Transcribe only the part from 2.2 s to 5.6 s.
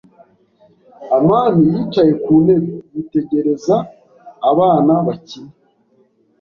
ku ntebe, yitegereza abana bakina.